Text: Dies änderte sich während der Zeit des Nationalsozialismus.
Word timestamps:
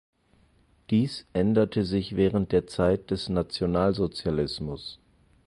Dies 0.89 1.27
änderte 1.31 1.85
sich 1.85 2.15
während 2.15 2.51
der 2.53 2.65
Zeit 2.65 3.11
des 3.11 3.29
Nationalsozialismus. 3.29 4.97